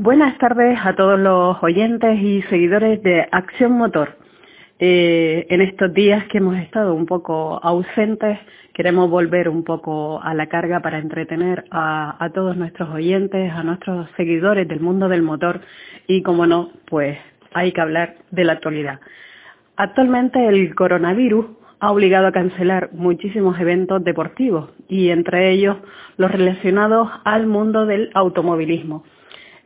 [0.00, 4.16] Buenas tardes a todos los oyentes y seguidores de Acción Motor.
[4.78, 8.38] Eh, en estos días que hemos estado un poco ausentes,
[8.72, 13.64] queremos volver un poco a la carga para entretener a, a todos nuestros oyentes, a
[13.64, 15.62] nuestros seguidores del mundo del motor
[16.06, 17.18] y, como no, pues
[17.52, 19.00] hay que hablar de la actualidad.
[19.74, 21.46] Actualmente el coronavirus
[21.80, 25.76] ha obligado a cancelar muchísimos eventos deportivos y entre ellos
[26.18, 29.02] los relacionados al mundo del automovilismo.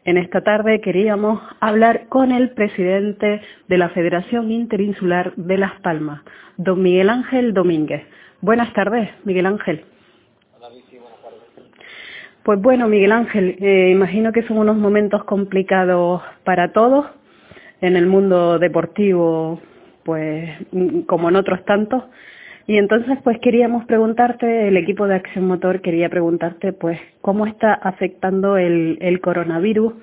[0.05, 6.23] En esta tarde queríamos hablar con el presidente de la Federación Interinsular de Las Palmas,
[6.57, 8.03] don Miguel Ángel Domínguez.
[8.41, 9.85] Buenas tardes, Miguel Ángel.
[10.59, 11.39] Hola, Vicky, buenas tardes.
[12.43, 17.07] Pues bueno, Miguel Ángel, eh, imagino que son unos momentos complicados para todos
[17.81, 19.61] en el mundo deportivo,
[20.03, 20.51] pues
[21.07, 22.03] como en otros tantos.
[22.67, 27.75] Y entonces, pues queríamos preguntarte, el equipo de Acción Motor quería preguntarte, pues, cómo está
[27.75, 29.95] afectando el, coronavirus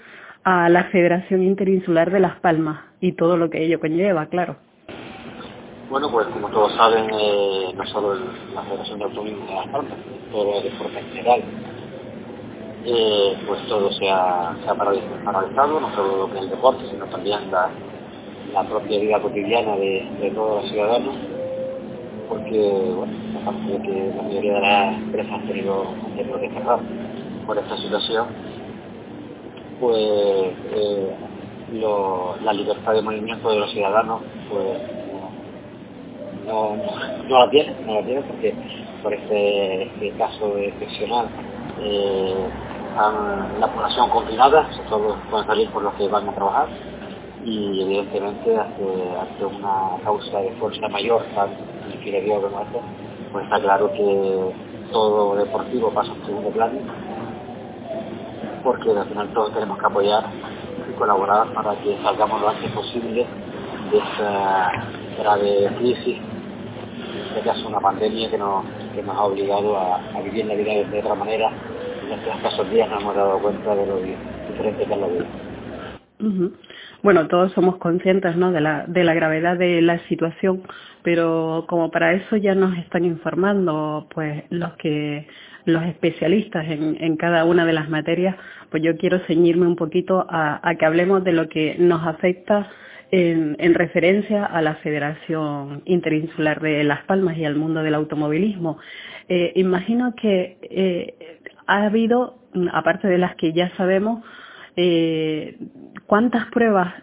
[0.43, 4.57] a la Federación Interinsular de Las Palmas y todo lo que ello conlleva, claro.
[5.89, 8.15] Bueno, pues como todos saben, eh, no solo
[8.53, 9.97] la Federación de Automovilismo de Las Palmas,
[10.31, 11.41] todo el deporte en general,
[12.85, 14.55] eh, pues todo se ha,
[15.25, 17.69] paralizado, no solo lo que es el deporte, sino también la,
[18.53, 21.38] la propia vida cotidiana de, de todos los ciudadanos
[22.29, 25.85] porque, bueno, aparte de que la mayoría de las empresas han tenido,
[26.15, 26.79] que cerrar
[27.45, 28.27] por esta situación,
[29.79, 31.15] pues eh,
[32.43, 34.81] la libertad de movimiento de los ciudadanos, pues
[36.45, 36.75] no,
[37.27, 38.53] no, la tiene, no la tiene porque
[39.03, 41.27] por este, este caso excepcional
[41.81, 42.47] eh,
[42.97, 46.67] han, la población confinada, todos pueden salir por los que van a trabajar
[47.45, 51.23] y evidentemente ante, una causa de fuerza mayor
[51.99, 52.81] tan Dios como esto,
[53.31, 54.53] pues está claro que
[54.91, 56.79] todo deportivo pasa en segundo plano
[58.63, 60.23] porque al final todos tenemos que apoyar
[60.89, 63.25] y colaborar para que salgamos lo antes posible
[63.91, 64.71] de esta
[65.17, 70.21] grave crisis, en este caso una pandemia que nos, que nos ha obligado a, a
[70.21, 71.51] vivir la vida de, otra manera
[72.03, 75.25] en estos escasos días nos hemos dado cuenta de lo diferente que es la vida.
[76.21, 76.51] Uh
[77.01, 78.51] Bueno, todos somos conscientes ¿no?
[78.51, 80.63] de, la, de la gravedad de la situación,
[81.01, 85.25] pero como para eso ya nos están informando pues los que
[85.63, 88.35] los especialistas en, en cada una de las materias,
[88.69, 92.69] pues yo quiero ceñirme un poquito a, que hablemos de lo que nos afecta
[93.11, 98.77] en, en, referencia a la Federación Interinsular de Las Palmas y al mundo del automovilismo.
[99.27, 102.39] Eh, imagino que eh, ha habido,
[102.73, 104.23] aparte de las que ya sabemos,
[104.75, 105.57] eh,
[106.05, 106.93] ¿cuántas pruebas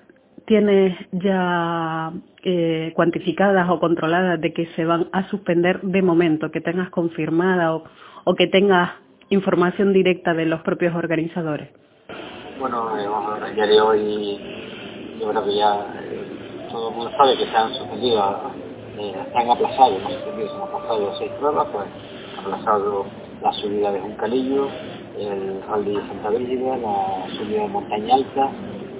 [0.46, 2.12] tienes ya
[2.42, 7.74] eh, cuantificadas o controladas de que se van a suspender de momento, que tengas confirmada
[7.74, 8.90] o, que tengas
[9.28, 11.68] información directa de los propios organizadores?
[12.58, 14.40] Bueno, eh, día de hoy
[15.20, 18.40] yo creo que ya eh, todo el mundo sabe que se han suspendido,
[18.96, 21.86] se han aplazado, no se han aplazado seis pruebas, pues
[22.38, 23.06] aplazado
[23.42, 24.68] la subida de Juncalillo,
[25.18, 28.50] el rally de Santa Brígida, la subida de Montaña Alta,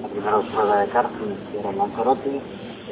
[0.03, 2.41] la primera prueba de karting que era en Lanzarote,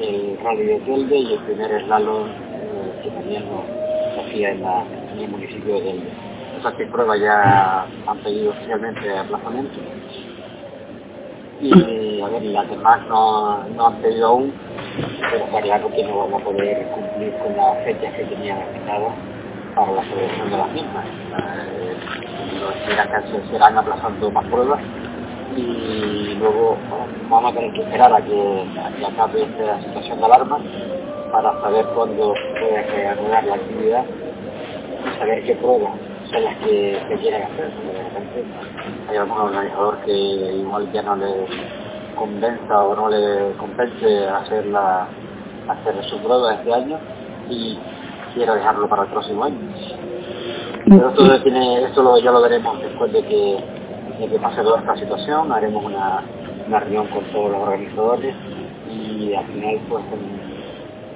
[0.01, 5.29] el rally de Telde y el primer slalom eh, que también lo hacía en, el
[5.29, 6.09] municipio de Telde.
[6.59, 9.81] Esas pruebas ya han pedido oficialmente aplazamiento
[11.61, 14.53] y a ver, las demás no, no han pedido aún,
[15.31, 19.12] pero está claro que no vamos a poder cumplir con las fechas que tenían asignadas
[19.75, 21.06] para la celebración de las mismas.
[22.64, 22.97] Eh,
[23.30, 24.80] se serán aplazando más pruebas
[25.56, 26.76] y luego
[27.28, 28.66] vamos a tener que esperar a que,
[29.06, 30.58] acabe esta situación de alarma
[31.30, 34.04] para saber cuándo puede reanudar la actividad
[35.04, 35.92] y saber qué pruebas
[36.30, 37.70] son las que se quieren hacer.
[39.10, 41.46] Hay algún organizador que igual ya no le
[42.16, 45.06] convenza o no le compense hacer, la,
[45.69, 46.98] hacer su prueba este año
[47.48, 47.78] y
[48.34, 49.58] quiera dejarlo para el próximo año.
[50.87, 53.65] Pero esto, tiene, esto lo, ya lo veremos después de que,
[54.21, 56.22] de que pase toda esta situación, haremos una,
[56.67, 58.35] una reunión con todos los organizadores
[58.91, 60.05] y al final pues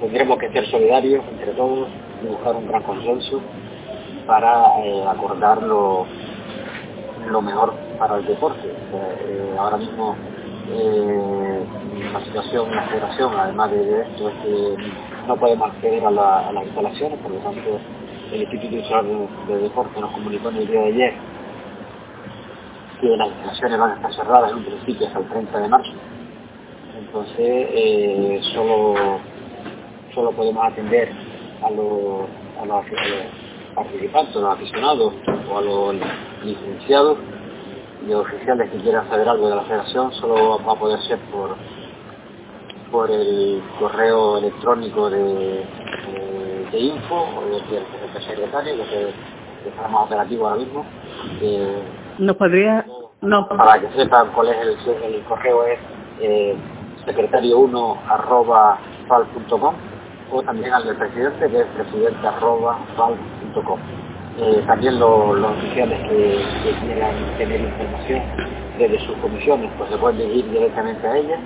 [0.01, 1.87] tendremos que ser solidarios entre todos
[2.23, 3.41] y buscar un gran consenso
[4.25, 6.05] para eh, acordar lo,
[7.29, 8.67] lo mejor para el deporte.
[8.67, 10.15] Eh, ahora mismo
[10.71, 11.63] eh,
[12.11, 14.75] la situación la federación, además de esto, es que
[15.27, 17.79] no podemos acceder a, la, a las instalaciones, por lo tanto
[18.31, 21.13] el Instituto de, de Deporte nos comunicó en el día de ayer
[23.01, 25.91] que las instalaciones van a estar cerradas en un principio hasta el 30 de marzo.
[26.97, 29.19] Entonces, eh, solo,
[30.13, 31.11] solo podemos atender
[31.63, 32.27] a los,
[33.73, 35.13] participantes, a los aficionados
[35.49, 35.95] o a los
[36.43, 37.17] licenciados
[38.05, 41.55] de oficiales que quieran saber algo de la federación solo va a poder ser por
[42.91, 45.63] por el correo electrónico de,
[46.71, 49.13] de, info o de, de, secretario que,
[49.67, 50.85] está más operativo ahora mismo.
[52.17, 52.85] ¿No podría...?
[53.21, 53.47] No.
[53.49, 55.79] Para que sepan cuál es el, el correo es
[56.21, 56.55] eh,
[57.05, 59.75] secretario1 arroba fal.com
[60.31, 63.79] o también al del presidente que es presidente arroba fal.com.
[64.37, 66.41] Eh, también los oficiales que,
[66.81, 68.21] quieran tener información
[68.77, 71.39] desde sus comisiones pues se pueden dirigir directamente a ellas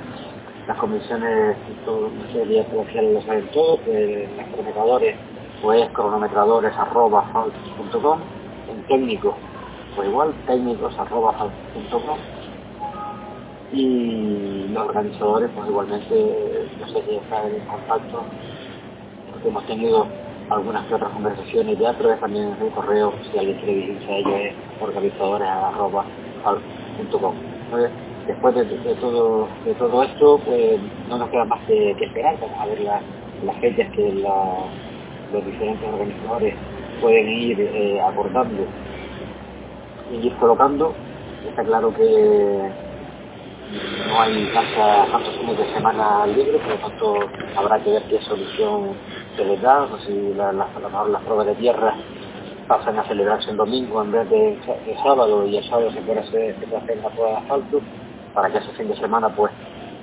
[0.68, 5.15] las comisiones, todos los días lo saben todo, que los cronometradores,
[5.62, 6.74] pues cronometradores
[8.69, 9.36] en técnicos,
[9.95, 10.94] pues igual, técnicos
[13.74, 18.24] y los organizadores, pues igualmente, no sé si están en contacto,
[19.31, 20.07] porque hemos tenido
[20.50, 24.18] algunas que otras conversaciones ya, pero es también el correo, si alguien quiere dirigirse a
[24.18, 24.33] ellos,
[27.86, 27.92] es
[28.27, 28.65] después de,
[28.95, 30.79] todo de todo esto pues
[31.09, 36.55] no nos queda más que, esperar vamos a ver las fechas que los diferentes organizadores
[37.01, 38.01] pueden ir eh,
[40.11, 40.93] y ir colocando.
[41.49, 42.69] Está claro que
[44.07, 47.19] no hay tantos fines de semana libre por lo tanto
[47.57, 48.91] habrá que ver qué solución
[49.35, 49.83] se les da.
[49.83, 50.67] O si la, la,
[51.09, 51.95] las pruebas de tierra
[52.67, 54.57] pasan a celebrarse el domingo en vez de,
[55.03, 57.81] sábado y el sábado se puede hacer, se hacer la prueba de asfalto
[58.33, 59.51] para que ese fin de semana pues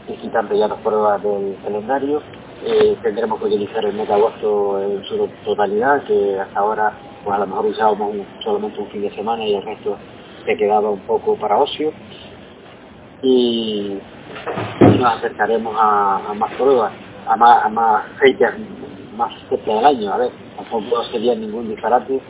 [0.09, 2.23] ir quitando ya las pruebas del calendario.
[2.65, 6.93] Eh, tendremos que utilizar el mes de agosto en su totalidad, que hasta ahora
[7.25, 9.97] pues a lo mejor usábamos solamente un fin de semana y el resto
[10.45, 11.93] se quedaba un poco para ocio.
[13.23, 13.99] Y,
[14.81, 16.93] nos acercaremos a, más pruebas,
[17.27, 18.55] a más, a más fechas
[19.17, 20.13] más cerca del año.
[20.13, 22.21] A ver, tampoco sería ningún disparate.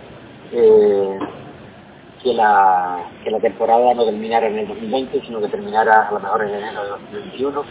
[0.53, 1.19] Eh,
[2.23, 6.21] que la, que la temporada no terminara en el 2020, sino que terminara a lo
[6.21, 7.65] mejor en enero de 2021.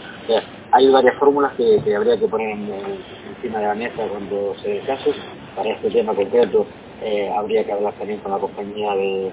[0.72, 5.10] hay varias fórmulas que, habría que poner encima de la mesa cuando se dé caso.
[5.54, 6.66] Para este tema concreto
[7.02, 9.32] eh, habría que hablar también con la compañía de,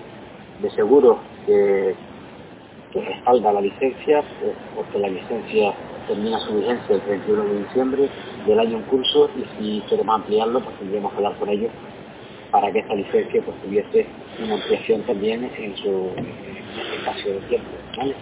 [0.61, 1.95] de seguros que,
[2.91, 5.73] que respalda la licencia, pues, porque la licencia
[6.07, 8.09] termina su vigencia el 31 de diciembre
[8.45, 11.71] del año en curso y si queremos ampliarlo, pues tendríamos que hablar con ellos
[12.51, 14.05] para que esta licencia pues, tuviese
[14.43, 16.11] una ampliación también en su
[16.99, 17.69] espacio de tiempo.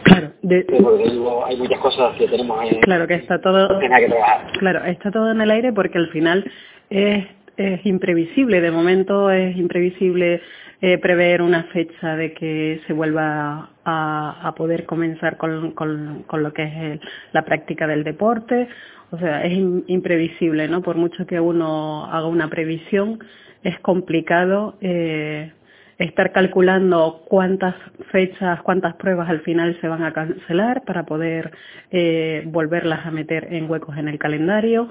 [0.04, 4.51] Claro, hay muchas cosas que tenemos en, claro que está todo que trabajar.
[4.60, 6.50] Claro, está todo en el aire porque al final
[6.89, 7.25] es,
[7.57, 10.42] es imprevisible, de momento es imprevisible
[10.81, 16.44] eh, prever una fecha de que se vuelva a, a poder comenzar con, con, con,
[16.44, 17.00] lo que es
[17.31, 18.68] la práctica del deporte,
[19.12, 19.57] o sea, es
[19.88, 20.81] imprevisible, ¿no?
[20.81, 23.19] Por mucho que uno haga una previsión,
[23.65, 25.51] es complicado eh,
[25.97, 27.73] estar calculando cuántas
[28.12, 31.51] fechas, cuántas pruebas al final se van a cancelar para poder
[31.89, 34.89] eh, volverlas a meter en huecos en el calendario.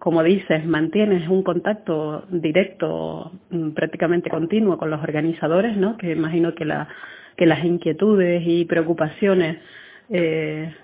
[0.00, 5.96] Como dices, mantienes un contacto directo, mm, prácticamente continuo con los organizadores, ¿no?
[5.96, 6.88] Que imagino que, la,
[7.36, 9.58] que las inquietudes y preocupaciones
[10.10, 10.74] eh,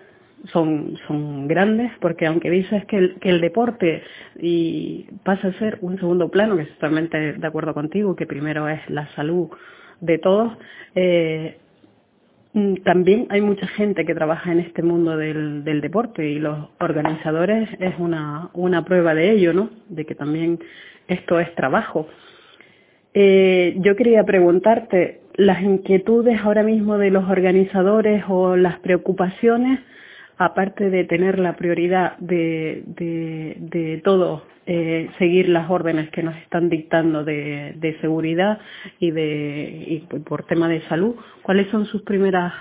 [0.46, 4.02] son, son grandes porque aunque dices que el, que el deporte
[4.40, 8.68] y pasa a ser un segundo plano, que estoy totalmente de acuerdo contigo, que primero
[8.68, 9.48] es la salud
[10.00, 10.52] de todos,
[10.94, 11.58] eh,
[12.84, 17.68] también hay mucha gente que trabaja en este mundo del, del deporte y los organizadores
[17.78, 19.70] es una, una prueba de ello, ¿no?
[19.88, 20.58] De que también
[21.08, 22.08] esto es trabajo.
[23.14, 29.80] Eh, yo quería preguntarte, las inquietudes ahora mismo de los organizadores o las preocupaciones
[30.38, 36.68] aparte de tener la prioridad de, de, todo, eh, seguir las órdenes que nos están
[36.68, 38.58] dictando de, seguridad
[38.98, 42.52] y, de, y por tema de salud, ¿cuáles son sus primeras,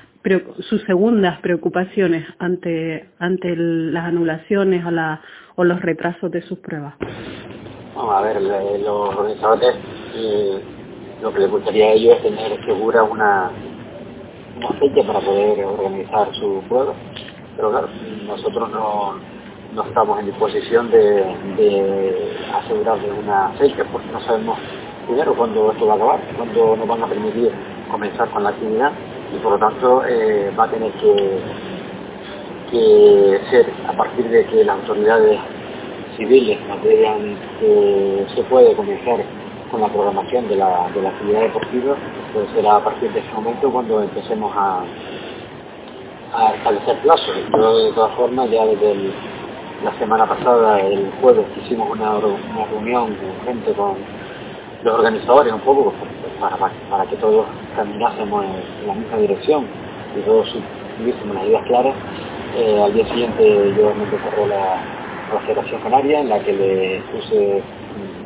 [0.60, 4.84] sus segundas preocupaciones ante, ante las anulaciones
[5.56, 6.96] o, los retrasos de sus pruebas?
[7.96, 9.76] Vamos a ver, los organizadores
[10.16, 10.62] eh,
[11.22, 13.52] lo que les gustaría a ellos es tener segura una,
[14.58, 16.94] una fecha para poder organizar su prueba
[17.62, 17.90] pero claro,
[18.26, 19.14] nosotros no,
[19.76, 20.98] no estamos en disposición de,
[21.58, 22.40] de
[23.24, 24.58] una fecha porque no sabemos
[25.06, 27.52] primero cuándo esto va a acabar, cuándo nos van a permitir
[27.92, 28.92] comenzar con la actividad
[29.32, 31.40] y por lo tanto eh, va a tener que,
[32.72, 35.40] que ser a partir de que las autoridades
[36.18, 39.20] civiles nos que se puede comenzar
[39.70, 41.96] con la programación de la, de la actividad deportiva,
[42.34, 44.84] pues será a partir de ese momento cuando empecemos a,
[46.34, 47.36] a establecer plazos.
[47.54, 49.12] Yo de todas formas ya desde
[49.84, 53.96] la semana pasada, el jueves, hicimos una, una reunión urgente con
[54.84, 55.94] los organizadores un poco
[56.40, 57.46] para, que todos
[57.76, 59.68] caminásemos en, la misma dirección
[60.18, 61.96] y tuviésemos las ideas claras.
[62.58, 64.78] Eh, al día siguiente yo me recorro la,
[65.34, 67.64] la Federación Canaria en la que le puse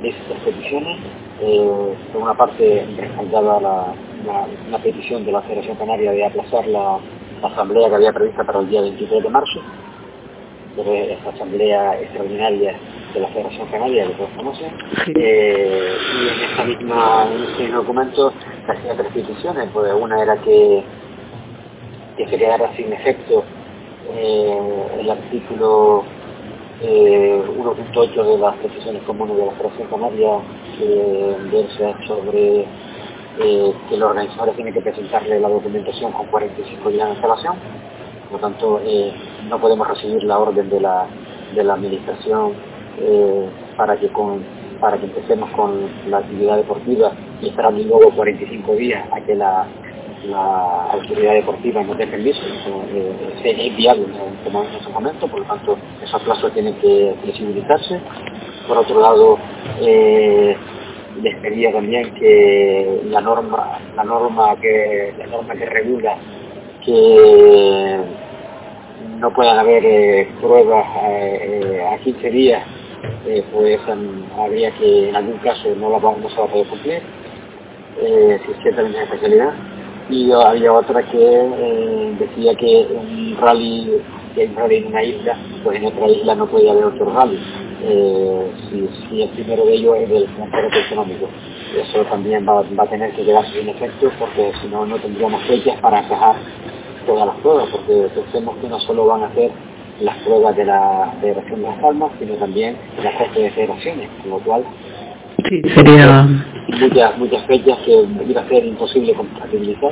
[0.03, 0.97] estas peticiones.
[1.41, 6.97] Eh, por una parte respaldaba la, petición de la Federación Canaria de aplazar la,
[7.43, 9.59] asamblea que había prevista para el día 23 de marzo,
[10.75, 12.75] pero esta asamblea extraordinaria
[13.13, 14.71] de la Federación Canaria, que todos conocen,
[15.15, 18.33] eh, y en esta misma, en este documento
[18.67, 20.83] hacía tres peticiones, pues una era que,
[22.17, 23.43] que se quedara sin efecto
[24.13, 24.59] eh,
[24.99, 26.03] el artículo
[26.81, 30.39] 1.8 eh, de las decisiones comunes de la Federación Canaria
[30.77, 32.65] que versa sobre
[33.39, 37.55] eh, que los organizadores tienen que presentarle la documentación con 45 días de instalación.
[38.29, 39.13] Por lo tanto, eh,
[39.49, 41.07] no podemos recibir la orden de la,
[41.53, 42.53] de la administración
[43.75, 44.41] para que con
[44.79, 47.11] para que empecemos con la actividad deportiva
[47.41, 49.67] y esperar luego 45 días a que la
[50.27, 55.45] la autoridad deportiva no dé permiso, eso eh, es viable en, ese momento, por lo
[55.45, 57.99] tanto esos plazos tienen que flexibilizarse.
[58.67, 59.37] Por otro lado,
[59.81, 60.57] eh,
[61.21, 66.17] les pedía también que la norma, la norma que, la norma que regula
[66.83, 67.99] que
[69.19, 72.63] no puedan haber eh, pruebas eh, a 15 días,
[73.51, 73.79] pues
[74.37, 77.01] habría que en algún caso no, la, no se va a poder cumplir,
[77.99, 79.53] si ciertamente una especialidad.
[80.09, 84.01] Y había otra que eh, decía que un rally,
[84.35, 87.39] que un rally en una isla, pues en otra isla no podía haber otro rally,
[87.87, 88.51] eh,
[89.09, 91.29] si, el primero de ellos es del transporte económico.
[91.75, 95.79] Eso también va, a tener que quedarse sin efecto porque si no, no tendríamos fechas
[95.81, 96.35] para encajar
[97.05, 99.51] todas las pruebas, porque pensemos que no solo van a hacer
[100.01, 104.31] las pruebas de la Federación de las Palmas, sino también las costes de federaciones, con
[104.31, 104.63] lo cual
[105.49, 106.27] Sí, sería...
[106.67, 109.91] Muchas, muchas fechas que iba a ser imposible compatibilizar.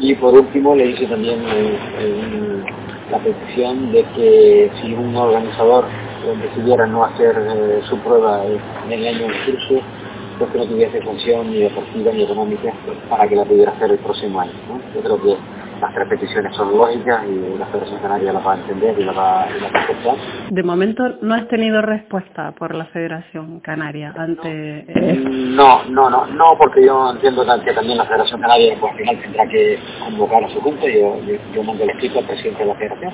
[0.00, 1.38] Y por último le hice también
[3.10, 5.84] la petición de que si un organizador
[6.42, 9.80] decidiera no hacer eh, su prueba en el año en curso,
[10.38, 12.72] pues que no tuviese función ni deportiva ni económica
[13.08, 14.52] para que la pudiera hacer el próximo año.
[14.94, 15.36] Yo creo que
[15.80, 19.16] las tres peticiones son lógicas y la Federación Canaria las va a entender y las
[19.16, 20.16] va, y a aceptar.
[20.50, 24.84] De momento no has tenido respuesta por la Federación Canaria ante...
[25.24, 29.20] No, no, no, no, porque yo entiendo que también la Federación Canaria pues, al final
[29.20, 31.18] tendrá que convocar a su junta, yo,
[31.54, 33.12] yo, mando el escrito al presidente de la Federación,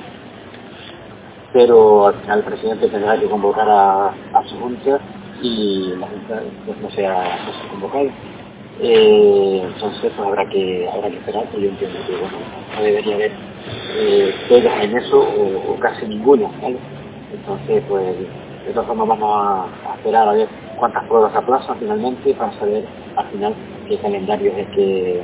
[1.57, 4.13] pero al final el presidente tendrá que convocar a,
[4.45, 5.01] su junta
[5.41, 8.11] y la junta pues, no sea, no convocada.
[8.79, 12.37] Eh, entonces pues habrá que habrá que esperar, pero yo entiendo que bueno,
[12.77, 13.33] no debería haber
[13.97, 16.77] eh, en eso o, casi ninguno, ¿vale?
[17.33, 18.19] Entonces pues
[18.67, 20.49] de todas formas vamos a, esperar a ver
[20.79, 22.85] cuántas pruebas aplazan finalmente para saber
[23.17, 23.55] al final
[23.89, 25.23] qué calendario es el que,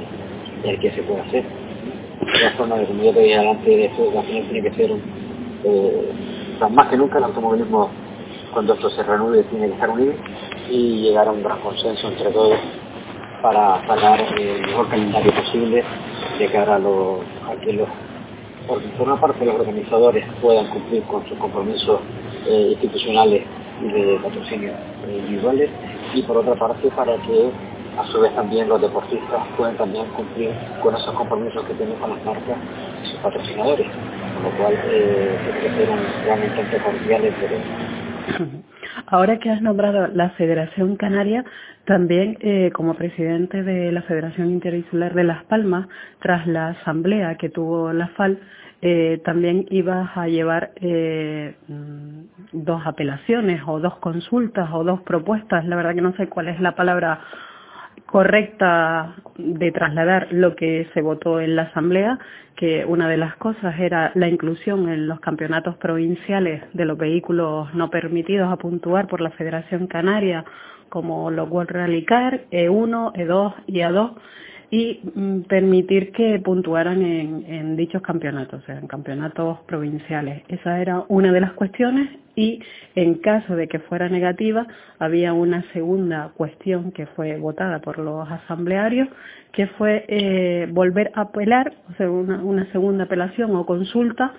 [0.64, 1.44] el se puede hacer.
[1.44, 4.92] De todas formas, como yo te dije adelante, de eso al final tiene que ser
[4.92, 5.21] un,
[6.70, 7.90] más que nunca el automovilismo
[8.52, 10.14] cuando esto se reanude tiene que estar unido
[10.70, 12.58] y llegar a un gran consenso entre todos
[13.42, 15.84] para sacar el mejor calendario posible
[16.38, 17.88] de cara a, los, a que los,
[18.66, 22.00] por, una parte los organizadores puedan cumplir con sus compromisos
[22.46, 23.42] eh, institucionales
[23.82, 25.70] y de patrocinio eh, individuales
[26.14, 27.50] y por otra parte para que
[27.98, 30.50] a su vez también los deportistas puedan también cumplir
[30.82, 32.56] con esos compromisos que tienen con las marcas
[33.02, 33.86] y sus patrocinadores,
[34.42, 38.62] lo cual eh, tiene que ser un gran intento cordial entre
[39.06, 41.44] Ahora que has nombrado la Federación Canaria,
[41.84, 45.88] también eh, como presidente de la Federación Interinsular de Las Palmas,
[46.20, 48.38] tras la asamblea que tuvo la FAL,
[48.84, 52.20] eh, también ibas a llevar eh, mm,
[52.52, 55.64] dos apelaciones o dos consultas o dos propuestas.
[55.66, 57.20] La verdad que no sé cuál es la palabra
[58.12, 62.18] correcta de trasladar lo que se votó en la Asamblea,
[62.56, 67.72] que una de las cosas era la inclusión en los campeonatos provinciales de los vehículos
[67.72, 70.44] no permitidos a puntuar por la Federación Canaria,
[70.90, 74.12] como los World Rally Car, E1, E2 y A2,
[74.72, 80.42] y mm, permitir que puntuaran en, dichos campeonatos, o sea, en campeonatos provinciales.
[80.48, 82.60] Esa era una de las cuestiones y
[82.94, 84.66] en caso de que fuera negativa
[84.98, 89.08] había una segunda cuestión que fue votada por los asamblearios
[89.52, 94.32] que fue eh, volver a apelar, o sea, una, segunda apelación o consulta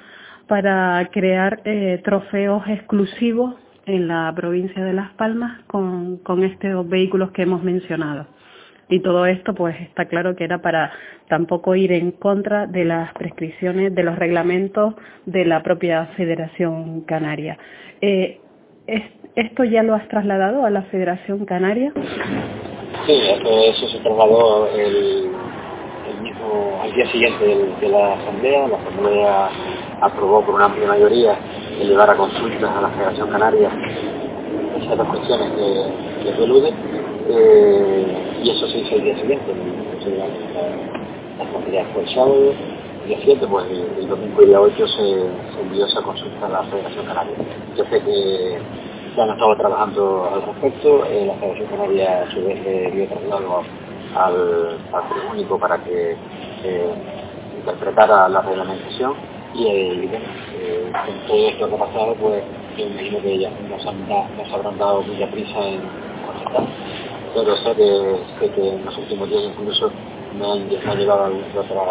[0.48, 3.54] para crear eh, trofeos exclusivos
[3.86, 8.26] en la provincia de Las Palmas con estos vehículos que hemos mencionado.
[8.90, 10.92] Y todo esto pues está claro que era para
[11.30, 17.58] tampoco ir en contra de las prescripciones, de los reglamentos de la propia Federación Canaria.
[18.02, 18.40] Eh,
[19.36, 21.92] ¿Esto ya lo has trasladado a la Federación Canaria?
[23.06, 25.32] Sí, eso, se trasladó el,
[26.10, 27.46] el mismo, al día siguiente
[27.82, 29.50] de, la Asamblea, la Asamblea
[30.02, 31.36] aprobó por una amplia mayoría
[31.80, 33.72] elevar a consultas a la Federación Canaria
[34.92, 36.74] esas cuestiones que, que eluden
[37.30, 39.54] eh, y eso se hizo el día siguiente,
[40.18, 42.54] la, Asamblea fue el sábado,
[43.04, 46.46] el día 7, pues el, domingo y el día 8 se, se, envió esa consulta
[46.46, 47.36] a la Federación Canaria.
[47.76, 48.60] Yo sé que
[49.16, 53.08] ya han estado trabajando al respecto, eh, la Federación Canaria a su vez le dio
[53.08, 53.64] traslado
[54.16, 56.16] al, al único para que
[56.64, 56.94] eh,
[57.58, 59.14] interpretara la reglamentación
[59.56, 62.44] y, con todo esto que ha pasado, pues
[62.78, 65.82] yo imagino que ya nos, han nos habrán dado mucha prisa en
[66.26, 66.68] conectar.
[67.34, 69.92] Pero sé que, que en los últimos días incluso
[70.38, 71.84] me han, me han llegado otra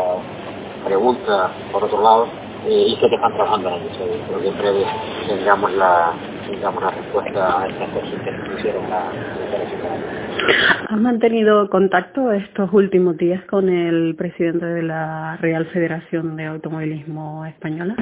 [0.85, 2.27] pregunta por otro lado
[2.67, 3.91] eh, y sé que están trabajando en ello.
[4.29, 4.85] Creo que en breve
[5.27, 6.12] tengamos la,
[6.49, 13.17] tengamos la respuesta a estas consultas que hicieron la, la ¿Has mantenido contacto estos últimos
[13.17, 17.95] días con el presidente de la Real Federación de Automovilismo Española?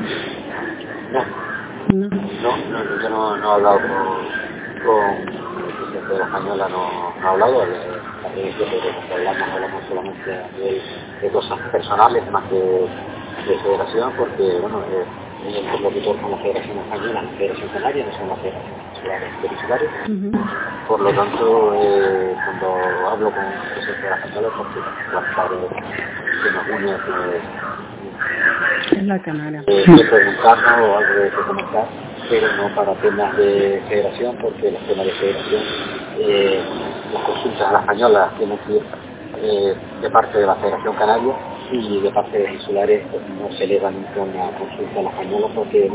[1.13, 1.60] No.
[1.93, 7.67] No, no, yo no, he hablado con, con la Española, no, he hablado.
[8.23, 10.83] También es que hablamos, hablamos solamente de,
[11.23, 15.09] de cosas personales más que de federación, porque bueno, eh,
[15.47, 19.93] el interlocutor con la Federación Española, la Federación Canaria, no son las federaciones peninsularias.
[20.09, 20.89] Uh.
[20.89, 24.81] Por lo tanto, eh, cuando hablo con el presidente de la Española, porque
[25.13, 25.57] la padre
[26.43, 26.93] que nos une
[28.93, 29.65] es la Canaria.
[29.67, 31.87] Eh, de preguntarnos o algo de que comentar,
[32.29, 35.63] pero no para temas de federación, porque los temas de federación,
[36.19, 36.63] eh,
[37.13, 38.83] las consultas a la española tienen que ir
[39.43, 41.35] eh, de parte de la Federación Canaria
[41.73, 45.47] y de parte de insulares pues, no se elevan con la consulta a la española
[45.55, 45.89] porque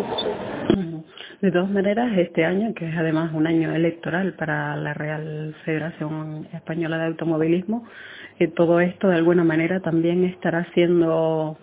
[0.75, 1.03] no.
[1.41, 6.48] De todas maneras, este año, que es además un año electoral para la Real Federación
[6.53, 7.86] Española de Automovilismo,
[8.39, 11.58] eh, todo esto de alguna manera también estará haciendo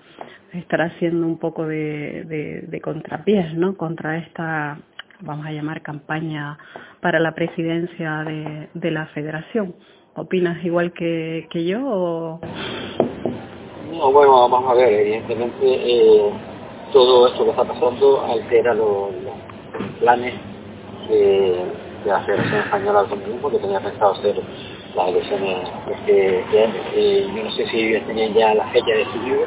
[0.53, 3.77] estará haciendo un poco de, de, contrapiés, ¿no?
[3.77, 4.79] Contra esta,
[5.21, 6.59] vamos a llamar, campaña
[7.01, 9.75] para la presidencia de, de la Federación.
[10.15, 12.41] ¿Opinas igual que, que yo o...?
[13.93, 16.33] No, bueno, vamos a ver, evidentemente eh,
[16.95, 19.11] todo esto que está pasando altera los,
[20.01, 20.33] planes
[21.11, 21.57] de,
[22.07, 24.41] la Federación Española de Automovilismo que tenía pensado hacer
[24.97, 26.75] las elecciones este, este año.
[26.95, 29.47] Eh, yo no sé si tenían ya la fecha decidida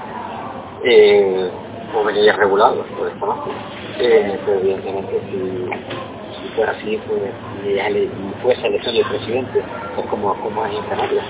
[0.84, 1.49] eh,
[1.97, 3.49] o venía ya regulado, lo desconozco.
[3.99, 7.19] Eh, pero evidentemente si, si fuera así, pues
[7.75, 8.10] ya le,
[8.43, 9.60] fuese elección del presidente,
[9.97, 11.25] es como, como es en Canarias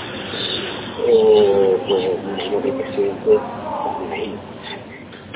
[1.07, 3.39] eh, pues que el presidente, pues
[4.05, 4.35] imagino,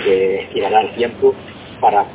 [0.03, 1.33] que estirará el tiempo
[1.81, 2.05] para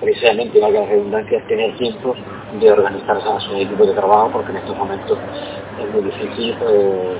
[0.00, 2.14] precisamente, valga la redundancia, tener tiempo
[2.60, 5.18] de organizarse a su equipo de trabajo, porque en estos momentos
[5.80, 7.16] es muy difícil eh,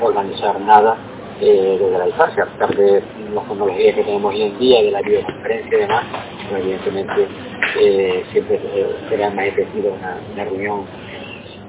[0.00, 0.96] organizar nada
[1.40, 3.02] eh, desde la distancia, a pesar de
[3.34, 6.04] las tecnologías que tenemos hoy en día, de la videoconferencia y demás,
[6.50, 7.28] pues evidentemente
[7.80, 8.60] eh, siempre
[9.08, 9.90] será más efectiva
[10.32, 10.84] una reunión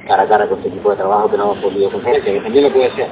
[0.10, 2.64] cara a cara con este tipo de trabajo que no hemos podido conferencia, que también
[2.64, 3.08] lo puede ser,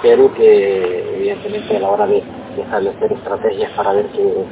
[0.00, 2.22] pero que evidentemente a la hora de,
[2.56, 4.44] de establecer estrategias para ver que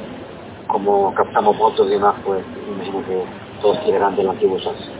[0.67, 3.23] como captamos votos y demás, pues imagino que
[3.61, 4.91] todos tirarán del antiguo SAS.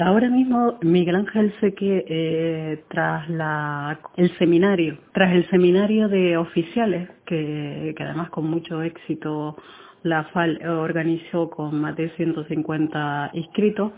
[0.00, 6.36] Ahora mismo, Miguel Ángel, sé que eh, tras la, el seminario, tras el seminario de
[6.36, 9.56] oficiales, que además con mucho éxito
[10.02, 13.92] la FAL organizó con más de 150 inscritos,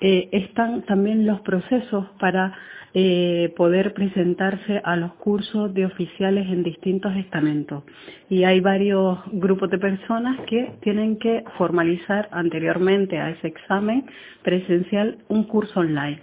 [0.00, 2.54] eh, están también los procesos para
[2.94, 7.84] eh, poder presentarse a los cursos de oficiales en distintos estamentos.
[8.30, 14.06] Y hay varios grupos de personas que tienen que formalizar anteriormente a ese examen
[14.42, 16.22] presencial un curso online.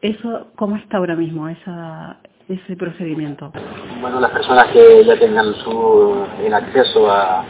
[0.00, 3.52] ¿Eso cómo está ahora mismo ese procedimiento?
[4.00, 7.44] Bueno, las personas que ya tengan su, acceso a,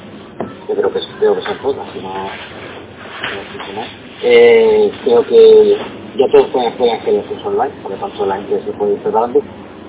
[0.68, 5.77] yo creo que, creo que son todas, si no, no eh, creo que
[6.16, 9.40] ya todos pueden, hacer curso online, por lo tanto la gente se puede ir preparando.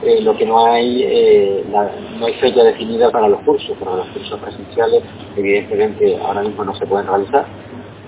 [0.04, 4.08] Eh, lo que no hay, eh, no hay fecha definida para los cursos, para los
[4.08, 5.04] cursos presenciales,
[5.38, 7.46] evidentemente ahora mismo no se pueden realizar,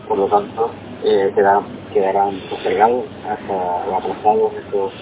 [0.08, 0.72] por lo tanto
[1.06, 4.94] eh, quedarán, quedarán postergados hasta, o aplazados estos,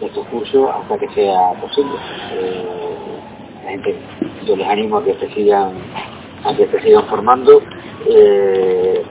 [0.00, 1.94] estos cursos hasta que sea posible.
[3.64, 3.96] La gente,
[4.44, 5.74] yo les animo a que se sigan,
[6.44, 7.62] a que se sigan formando.
[8.06, 9.02] Eh,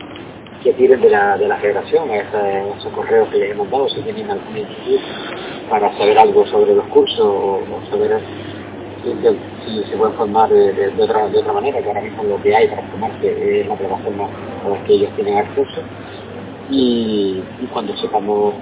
[0.64, 4.02] que tiren de la, de la federación, a, esos correos que les hemos dado, si
[4.02, 5.00] tienen alguna inquietud
[5.70, 8.20] para saber algo sobre los cursos o, saber
[9.66, 12.42] si, se pueden formar de, de, de, otra, de otra manera, que ahora mismo lo
[12.42, 14.28] que hay para formarse es la plataforma
[14.66, 15.82] a la que ellos tienen acceso.
[16.70, 18.54] Y, y cuando sepamos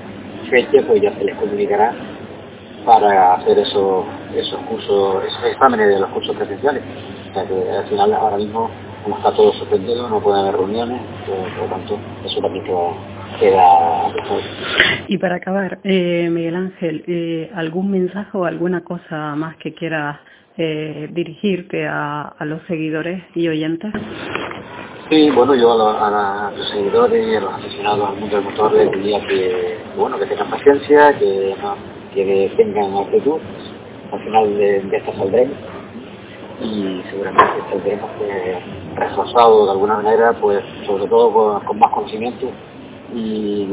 [0.49, 1.93] fecha, pues ya se les comunicará
[2.85, 4.05] para hacer esos,
[4.35, 6.81] esos cursos, esos exámenes de los cursos presenciales.
[7.29, 8.69] O sea que al final ahora mismo
[9.03, 12.93] como está todo suspendido, no puede haber reuniones, por lo tanto eso también queda,
[13.39, 14.13] queda
[15.07, 20.17] Y para acabar, eh, Miguel Ángel, eh, ¿algún mensaje o alguna cosa más que quieras
[20.57, 23.91] eh, dirigirte a, a los seguidores y oyentes?
[25.09, 28.91] Sí, bueno, yo a, los seguidores y a los aficionados al mundo del motor les
[28.91, 31.55] diría que, bueno, que tengan paciencia, que,
[32.13, 33.39] que tengan actitud,
[34.11, 35.78] al final de, de esta saldremos
[36.61, 38.57] y seguramente saldremos pues,
[38.95, 42.47] reforzados de alguna manera, pues sobre todo con, más conocimiento
[43.13, 43.67] y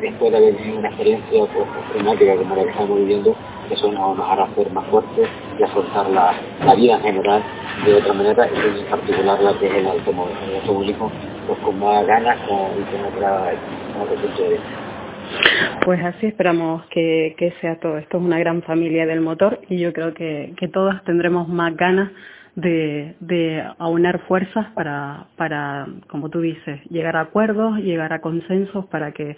[0.00, 1.66] después de haber vivido una experiencia pues,
[2.38, 3.34] como la que estamos viviendo,
[3.70, 7.42] eso nos, hará ser más fuertes y afrontar la, la vida en general
[7.84, 11.10] de otra manera y en particular la que es el automovilismo,
[11.46, 13.54] pues con más ganas con, y con, otra,
[13.98, 14.87] con de vista.
[15.84, 17.98] Pues así esperamos que, sea todo.
[17.98, 22.10] Esto es una gran familia del motor y yo creo que, todas tendremos más ganas
[22.54, 29.36] de, aunar fuerzas para, como tú dices, llegar a acuerdos, llegar a consensos para que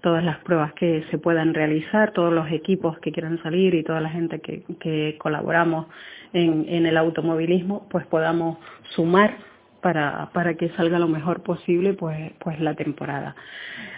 [0.00, 4.00] todas las pruebas que se puedan realizar, todos los equipos que quieran salir y toda
[4.00, 5.86] la gente que, colaboramos
[6.32, 8.58] en el automovilismo, pues podamos
[8.96, 9.36] sumar
[9.82, 13.34] para, para que salga lo mejor posible pues, pues la temporada.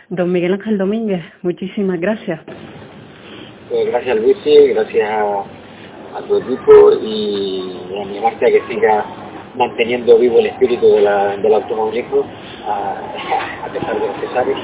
[0.09, 2.41] Don Miguel Ángel Domínguez, muchísimas gracias.
[3.71, 4.37] Pues gracias Luis,
[4.75, 5.45] gracias a,
[6.29, 9.05] tu equipo y a mi marca que siga
[9.57, 12.25] manteniendo vivo el espíritu de la, del automovilismo
[12.67, 14.57] a, a, pesar de los pesares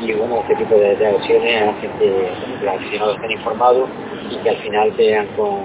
[0.00, 3.88] y bueno, este tipo de, de acciones hacen que, los aficionados estén informados
[4.30, 5.64] y que al vean vean con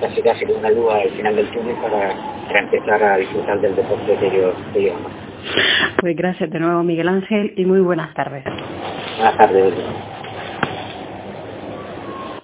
[0.00, 2.14] casi casi con una luz al final del túnel para,
[2.46, 5.12] para empezar a disfrutar del deporte que ellos, que ellos aman.
[6.00, 8.44] Pues gracias de nuevo Miguel Ángel y muy buenas tardes.
[9.16, 9.74] Buenas tardes.